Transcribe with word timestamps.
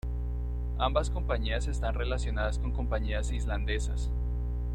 Ambas 0.79 1.11
compañías 1.11 1.67
están 1.67 1.93
relacionadas 1.93 2.57
con 2.57 2.71
compañías 2.71 3.31
islandesas. 3.31 4.09